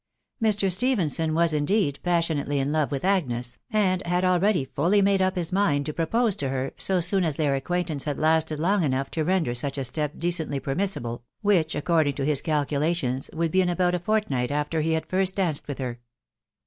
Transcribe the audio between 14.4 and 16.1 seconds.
after he had first danced with her.